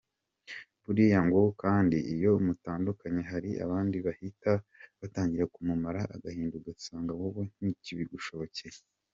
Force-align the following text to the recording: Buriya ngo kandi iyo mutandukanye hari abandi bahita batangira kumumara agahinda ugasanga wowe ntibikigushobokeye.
Buriya 0.83 1.19
ngo 1.27 1.41
kandi 1.61 1.97
iyo 2.13 2.31
mutandukanye 2.45 3.21
hari 3.31 3.49
abandi 3.65 3.97
bahita 4.05 4.51
batangira 4.99 5.51
kumumara 5.53 6.01
agahinda 6.15 6.53
ugasanga 6.57 7.11
wowe 7.19 7.43
ntibikigushobokeye. 7.61 8.79